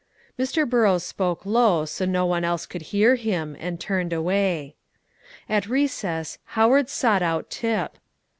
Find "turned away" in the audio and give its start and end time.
3.79-4.73